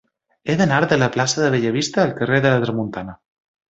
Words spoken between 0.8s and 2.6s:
de la plaça de Bellavista al carrer de